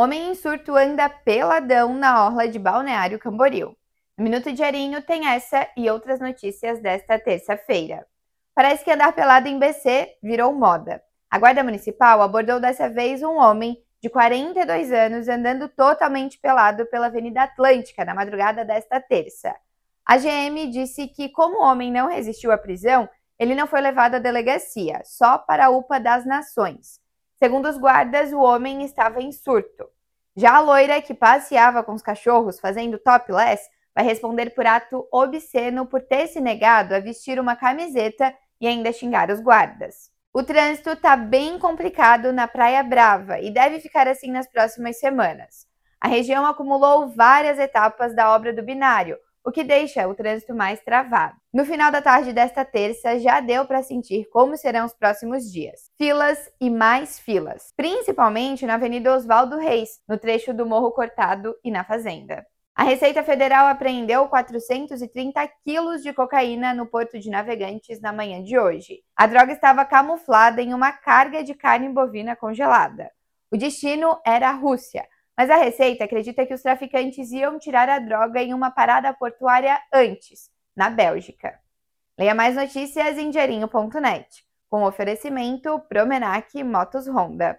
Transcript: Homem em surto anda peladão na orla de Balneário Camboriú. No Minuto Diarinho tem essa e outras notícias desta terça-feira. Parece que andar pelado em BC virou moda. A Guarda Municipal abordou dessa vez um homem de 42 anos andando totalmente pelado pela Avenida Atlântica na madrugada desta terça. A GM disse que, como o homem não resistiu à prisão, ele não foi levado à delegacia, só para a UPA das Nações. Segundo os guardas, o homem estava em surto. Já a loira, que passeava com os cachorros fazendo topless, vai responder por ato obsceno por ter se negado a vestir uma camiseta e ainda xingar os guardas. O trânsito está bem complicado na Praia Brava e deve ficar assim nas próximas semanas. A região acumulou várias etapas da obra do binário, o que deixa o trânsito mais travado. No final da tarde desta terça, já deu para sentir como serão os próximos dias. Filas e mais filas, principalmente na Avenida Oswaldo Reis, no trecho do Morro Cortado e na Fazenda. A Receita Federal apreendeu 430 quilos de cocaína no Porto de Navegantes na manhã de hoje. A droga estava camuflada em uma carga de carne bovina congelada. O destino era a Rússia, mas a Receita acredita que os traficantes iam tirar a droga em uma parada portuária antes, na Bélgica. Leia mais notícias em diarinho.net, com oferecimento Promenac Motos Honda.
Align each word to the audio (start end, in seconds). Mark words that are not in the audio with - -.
Homem 0.00 0.30
em 0.30 0.34
surto 0.36 0.76
anda 0.76 1.08
peladão 1.08 1.92
na 1.92 2.24
orla 2.24 2.46
de 2.46 2.56
Balneário 2.56 3.18
Camboriú. 3.18 3.76
No 4.16 4.22
Minuto 4.22 4.52
Diarinho 4.52 5.02
tem 5.02 5.26
essa 5.26 5.68
e 5.76 5.90
outras 5.90 6.20
notícias 6.20 6.78
desta 6.78 7.18
terça-feira. 7.18 8.06
Parece 8.54 8.84
que 8.84 8.92
andar 8.92 9.12
pelado 9.12 9.48
em 9.48 9.58
BC 9.58 10.18
virou 10.22 10.54
moda. 10.54 11.02
A 11.28 11.36
Guarda 11.36 11.64
Municipal 11.64 12.22
abordou 12.22 12.60
dessa 12.60 12.88
vez 12.88 13.24
um 13.24 13.38
homem 13.38 13.76
de 14.00 14.08
42 14.08 14.92
anos 14.92 15.26
andando 15.26 15.68
totalmente 15.68 16.38
pelado 16.38 16.86
pela 16.86 17.06
Avenida 17.06 17.42
Atlântica 17.42 18.04
na 18.04 18.14
madrugada 18.14 18.64
desta 18.64 19.00
terça. 19.00 19.52
A 20.06 20.16
GM 20.16 20.70
disse 20.70 21.08
que, 21.08 21.28
como 21.28 21.58
o 21.58 21.64
homem 21.64 21.90
não 21.90 22.06
resistiu 22.06 22.52
à 22.52 22.56
prisão, 22.56 23.08
ele 23.36 23.56
não 23.56 23.66
foi 23.66 23.80
levado 23.80 24.14
à 24.14 24.18
delegacia, 24.20 25.02
só 25.04 25.38
para 25.38 25.66
a 25.66 25.70
UPA 25.70 25.98
das 25.98 26.24
Nações. 26.24 27.00
Segundo 27.42 27.68
os 27.68 27.78
guardas, 27.78 28.32
o 28.32 28.40
homem 28.40 28.84
estava 28.84 29.22
em 29.22 29.30
surto. 29.30 29.88
Já 30.36 30.56
a 30.56 30.60
loira, 30.60 31.00
que 31.00 31.14
passeava 31.14 31.84
com 31.84 31.92
os 31.92 32.02
cachorros 32.02 32.58
fazendo 32.58 32.98
topless, 32.98 33.68
vai 33.94 34.04
responder 34.04 34.50
por 34.50 34.66
ato 34.66 35.06
obsceno 35.12 35.86
por 35.86 36.00
ter 36.02 36.26
se 36.26 36.40
negado 36.40 36.94
a 36.94 37.00
vestir 37.00 37.40
uma 37.40 37.56
camiseta 37.56 38.34
e 38.60 38.66
ainda 38.66 38.92
xingar 38.92 39.30
os 39.30 39.40
guardas. 39.40 40.10
O 40.32 40.42
trânsito 40.42 40.90
está 40.90 41.16
bem 41.16 41.58
complicado 41.58 42.32
na 42.32 42.46
Praia 42.46 42.82
Brava 42.82 43.40
e 43.40 43.50
deve 43.50 43.80
ficar 43.80 44.06
assim 44.06 44.30
nas 44.30 44.48
próximas 44.48 44.98
semanas. 44.98 45.66
A 46.00 46.06
região 46.06 46.46
acumulou 46.46 47.08
várias 47.08 47.58
etapas 47.58 48.14
da 48.14 48.32
obra 48.32 48.52
do 48.52 48.62
binário, 48.62 49.18
o 49.44 49.50
que 49.50 49.64
deixa 49.64 50.06
o 50.06 50.14
trânsito 50.14 50.54
mais 50.54 50.80
travado. 50.80 51.36
No 51.52 51.64
final 51.64 51.90
da 51.90 52.02
tarde 52.02 52.32
desta 52.32 52.64
terça, 52.64 53.18
já 53.18 53.40
deu 53.40 53.64
para 53.64 53.82
sentir 53.82 54.28
como 54.30 54.56
serão 54.56 54.86
os 54.86 54.94
próximos 54.94 55.50
dias. 55.50 55.90
Filas 55.96 56.50
e 56.60 56.68
mais 56.68 57.18
filas, 57.18 57.72
principalmente 57.76 58.66
na 58.66 58.74
Avenida 58.74 59.14
Oswaldo 59.14 59.56
Reis, 59.56 60.00
no 60.08 60.18
trecho 60.18 60.52
do 60.52 60.66
Morro 60.66 60.90
Cortado 60.92 61.54
e 61.64 61.70
na 61.70 61.84
Fazenda. 61.84 62.46
A 62.78 62.84
Receita 62.84 63.24
Federal 63.24 63.66
apreendeu 63.66 64.28
430 64.28 65.48
quilos 65.64 66.00
de 66.00 66.12
cocaína 66.12 66.72
no 66.72 66.86
Porto 66.86 67.18
de 67.18 67.28
Navegantes 67.28 68.00
na 68.00 68.12
manhã 68.12 68.40
de 68.40 68.56
hoje. 68.56 69.00
A 69.16 69.26
droga 69.26 69.52
estava 69.52 69.84
camuflada 69.84 70.62
em 70.62 70.72
uma 70.72 70.92
carga 70.92 71.42
de 71.42 71.54
carne 71.54 71.88
bovina 71.88 72.36
congelada. 72.36 73.10
O 73.50 73.56
destino 73.56 74.20
era 74.24 74.50
a 74.50 74.52
Rússia, 74.52 75.08
mas 75.38 75.50
a 75.50 75.56
Receita 75.56 76.02
acredita 76.02 76.44
que 76.44 76.52
os 76.52 76.62
traficantes 76.62 77.30
iam 77.30 77.60
tirar 77.60 77.88
a 77.88 78.00
droga 78.00 78.42
em 78.42 78.52
uma 78.52 78.72
parada 78.72 79.14
portuária 79.14 79.80
antes, 79.94 80.50
na 80.74 80.90
Bélgica. 80.90 81.60
Leia 82.18 82.34
mais 82.34 82.56
notícias 82.56 83.16
em 83.16 83.30
diarinho.net, 83.30 84.44
com 84.68 84.82
oferecimento 84.82 85.78
Promenac 85.88 86.60
Motos 86.64 87.06
Honda. 87.06 87.56